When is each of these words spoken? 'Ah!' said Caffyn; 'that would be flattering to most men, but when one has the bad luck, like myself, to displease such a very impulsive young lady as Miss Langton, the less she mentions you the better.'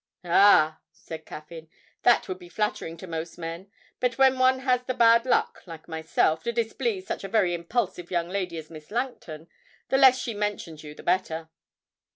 'Ah!' 0.25 0.79
said 0.91 1.27
Caffyn; 1.27 1.69
'that 2.01 2.27
would 2.27 2.39
be 2.39 2.49
flattering 2.49 2.97
to 2.97 3.05
most 3.05 3.37
men, 3.37 3.69
but 3.99 4.17
when 4.17 4.39
one 4.39 4.61
has 4.61 4.81
the 4.81 4.95
bad 4.95 5.27
luck, 5.27 5.61
like 5.67 5.87
myself, 5.87 6.41
to 6.41 6.51
displease 6.51 7.05
such 7.05 7.23
a 7.23 7.27
very 7.27 7.53
impulsive 7.53 8.09
young 8.09 8.27
lady 8.27 8.57
as 8.57 8.71
Miss 8.71 8.89
Langton, 8.89 9.47
the 9.89 9.99
less 9.99 10.17
she 10.19 10.33
mentions 10.33 10.83
you 10.83 10.95
the 10.95 11.03
better.' 11.03 11.49